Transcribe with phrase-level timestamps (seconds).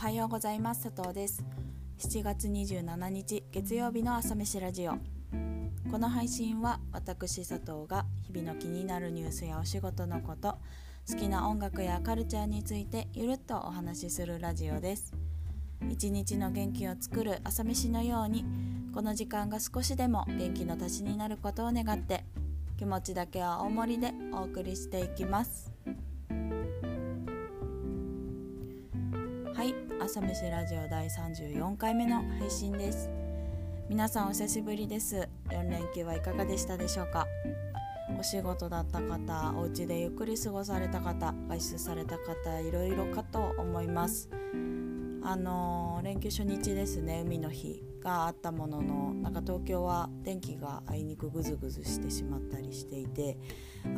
[0.00, 0.84] はようございます。
[0.84, 1.44] 佐藤です。
[1.98, 4.92] 7月27日月曜日の朝飯ラジオ。
[5.92, 10.56] この配信は私佐藤が日々の気になるニュースやお仕事のこと
[11.06, 15.12] 好きな音楽やカルチャーについてゆるっとお話しするラジオです。
[15.90, 18.46] 一日の元気を作る朝飯のように
[18.94, 22.24] この時間が少しでも元気の足しになることを願って
[22.78, 25.70] 気持ちだけは大盛りでお送りしていきます。
[30.02, 33.10] 朝飯ラジオ第34回目の配信です。
[33.90, 35.28] 皆さんお久しぶりです。
[35.50, 37.26] 4連休はいかがでしたでしょうか？
[38.18, 44.30] お仕事だった方お家でゆっくり過ごされた方外出された方いろいろかと思います。
[45.22, 53.36] あのー、連休初日ですね海の日があったもののなんか東京は天気があいにくぐずぐずしてしまったりしていて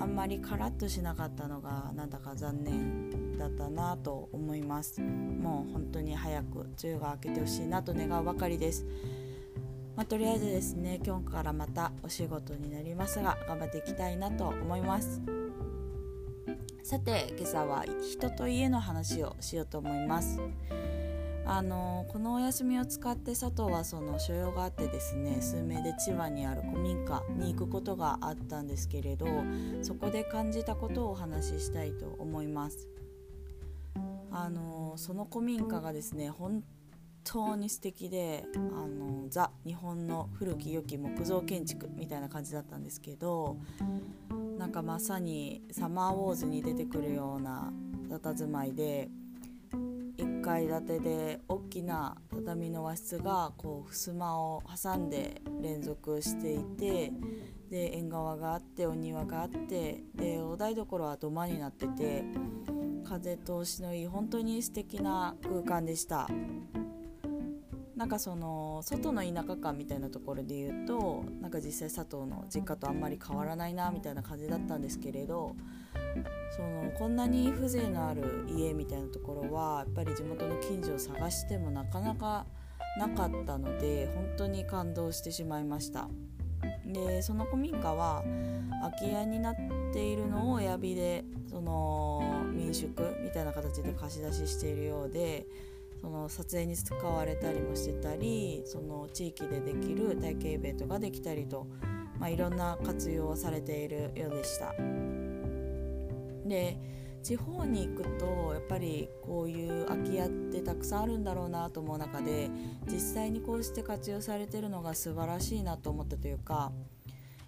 [0.00, 5.01] あんまりカラッとしなかったのがなんだか残念だったなと思います。
[5.01, 8.86] もう本当に早く梅雨が明けてほしいなと願うばかりです。
[9.96, 15.20] まあ、とりあえずですね今日からまたお仕事になりますが頑張っていきたいなと思います。
[16.82, 20.40] さて今朝は人と家の話をしようと思います。
[21.45, 29.26] あのこのお休みを使って佐藤はその所用があってですね数名で千葉にある古民家に行くことがあったんですけれど
[29.82, 32.88] そこで感じたことをお話ししたいと思います。
[34.35, 36.65] あのその古民家がですね本
[37.24, 43.59] 当に素敵であのザ日本の古き良き木造建築みたいな感じだったんですけど
[44.59, 47.73] なんかまさにサマーウォーズに出てくるような
[48.09, 49.10] 佇まいで
[50.23, 57.12] 1階建てで大きな畳の和室がこう襖を挟んで連続していて
[57.70, 62.24] で縁側があってお庭があってでお台所は土間になってて
[63.04, 66.28] 風通しのいい本当に素敵な空間でした
[67.97, 75.54] なんかその外の田舎感みたいなところで言うとなんか実際佐藤の実家とあんまり変わらないなみたいな感じだったんですけれど
[76.56, 82.47] そのこんなに風情のある家みたいなところはやっぱり地元の近所を探してもなかなか
[82.98, 86.09] なかったので本当に感動してしまいました。
[86.86, 88.22] でその古民家は
[88.82, 89.56] 空き家になっ
[89.92, 92.22] ているのを親火でその
[92.53, 95.47] 民宿みたいな形で貸し出ししているようで
[96.02, 101.68] その撮影に使われたりもしてたりその地域でできる体験イベントができたりと、
[102.18, 104.74] まあ、いろんな活用をされているようでした。
[106.44, 106.76] で
[107.22, 112.50] 地方に行くとやっぱりこういう空き家ってたくさんあるんだろうなと思う中で
[112.91, 116.72] 実際にこうして活用されてるのが素晴らしいなと思ったというか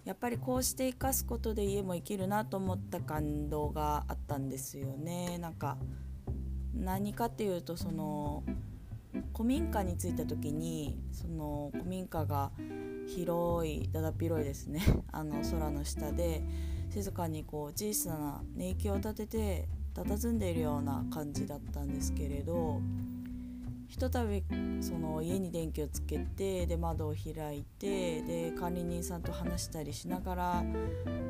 [0.05, 5.77] やっぱりこうして生かすことで家も生きるなと思った感動があったんですよねなんか
[6.75, 8.43] 何かっていうとその
[9.33, 12.51] 古民家に着いた時にその古民家が
[13.07, 14.81] 広いだだっ広いですね。
[15.11, 16.43] あの空の下で
[16.89, 22.81] 静かにこう小さな寝息を立てて佇んでいるような感じだったんですけれど
[23.87, 24.43] ひとたび
[24.81, 30.65] その家に電気をつけてで窓を開いてで管理人さんと話したりしながら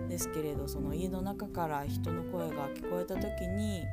[0.09, 3.83] ですけれどその家の中から人の声が聞こえた時に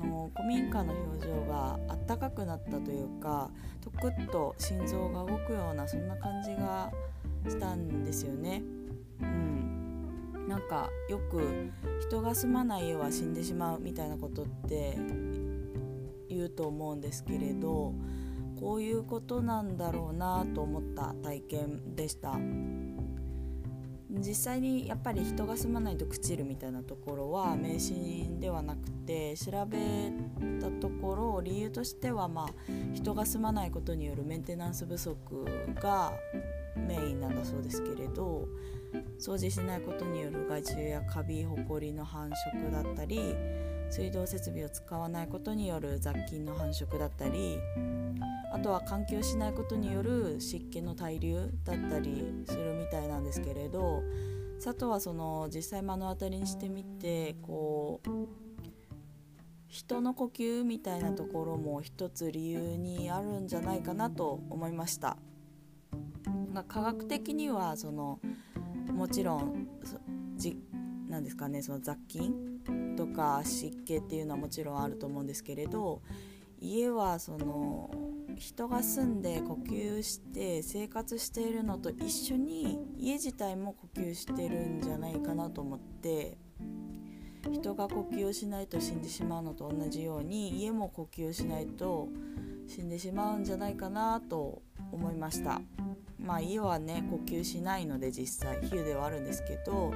[0.00, 3.50] の古民家の表情があったかくなったというか
[3.80, 6.90] とくっと心臓が動くようなそんな感じが
[7.48, 8.62] したんですよね。
[9.22, 9.60] うん
[10.48, 14.98] なんかよく人が住まない家は死んでしまうみたいなことって
[16.28, 17.94] 言うと思うんですけれど
[18.58, 22.36] こういうことなんだろうなと思った体験でした
[24.12, 29.78] 実際にやっぱり人が住まないと朽ちるみたいなところは迷信ではなくて調べ
[30.60, 32.48] たところ理由としてはまあ
[32.92, 35.16] 人が住まないことによるメンテナンス不足
[35.80, 36.12] が
[36.76, 38.48] メインなんだそうですけれど
[39.18, 43.36] 掃除しないことによる害虫やカビホコリの繁殖だったり
[43.90, 47.58] 水道設備を使わないことによる雑菌の繁殖だったり
[48.52, 54.02] あとは換気をしないことによる湿気の滞留だったりするみたいなんですけれど
[54.62, 58.10] 佐藤はその実際目の当たりにしてみてこう
[59.66, 65.16] 人の呼吸みたいなところも一つ理由にあるんじゃないかなと思いました。
[66.66, 68.18] 科学的にはその
[68.92, 69.68] もちろん
[71.10, 72.60] じなんですかねその雑菌
[72.96, 76.02] とか湿気っていうのはもちろんあると思うんですけれど
[76.60, 77.90] 家はその
[78.36, 86.38] 人が住んで呼吸して生活しているのと一緒に家自体も呼吸してるんじゃないかなと思って
[87.50, 92.08] 人が呼吸をしないと死んでしまうのと同じように家も呼吸しないと
[92.68, 94.62] 死んでしまうんじゃないかなと
[94.92, 95.60] 思いました。
[96.18, 99.92] まあ家はね呼吸しないので実際比喩ではあるんですけど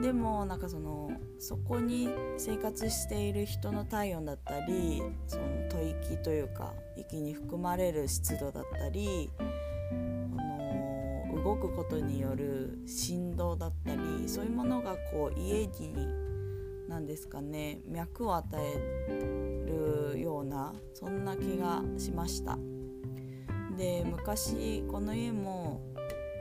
[0.00, 2.08] でもなんかそのそこに
[2.38, 9.42] 生活している人の体温だったりその吐息というか息に含まれる湿度だったりあ
[11.32, 15.94] の動くことによる振動だったりそういうものがこう家に
[16.88, 22.58] 何ですかね脈を与えるようなそんな気がしました。
[23.76, 25.80] で昔この家も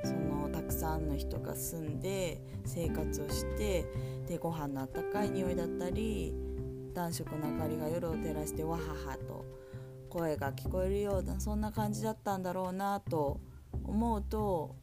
[0.04, 3.86] そのたくさんの人が住んで生活をして
[4.28, 6.34] でご飯のあったかい匂いだったり
[6.94, 9.46] 暖色の明かりが夜を照らしてわははと
[10.10, 13.40] 声が聞こえるようなそんな感じだったんだろうなと
[13.84, 14.76] 思うと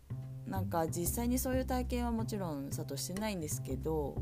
[0.47, 4.17] なんか実際にそういう体験はもちろん佐藤してないんですけど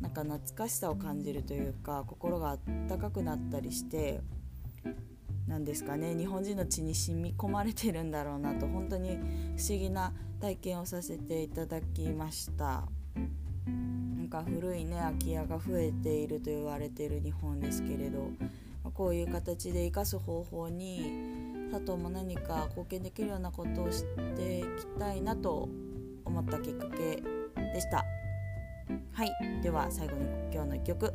[0.00, 2.58] なんか懐かしさを感じるというか心があっ
[2.88, 4.20] たかくなったりして
[5.48, 6.14] 何ですかね。
[6.14, 9.16] 日本人の血に染み込まれてるんだろうなと本当に
[9.56, 12.84] 不思議な体験をさせていただきました。
[13.66, 18.30] なんか古いね空き家が増えていると言われている日本ですけれど
[18.92, 24.04] こういう形で生かす方法に佐藤も何か貢献できるようなことをし
[24.36, 25.68] ていきたいなと
[26.26, 27.22] 思ったきっかけ
[27.56, 28.04] でした。
[29.12, 29.32] はい。
[29.62, 31.12] では最後に今日の1曲、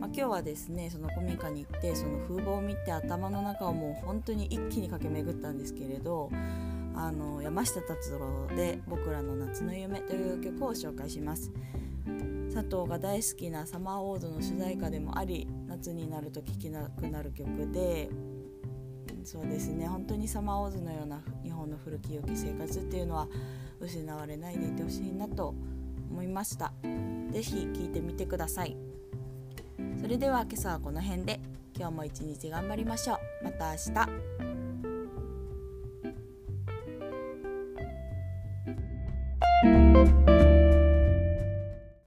[0.00, 6.30] まあ、今日はですねその古民家に行ってその風貌を見て頭の中をもう本当に一気に駆け巡ったんですけれど
[6.94, 11.50] あの山下達郎で「僕らの夏の夢」という曲を紹介します。
[12.52, 18.10] 佐藤が大好きなサマーウォーズの主題歌でもあり夏になると聴きなくなる曲で
[19.24, 23.28] そうですね本当にサマーウォーズのような日本の古き良き生活っていうのは
[23.80, 25.54] 失われないでいてほしいなと
[26.22, 26.72] 思いました。
[27.32, 28.76] 是非聞いてみてください。
[30.00, 31.40] それでは今朝はこの辺で。
[31.74, 33.44] 今日も一日頑張りましょう。
[33.44, 34.51] また明日。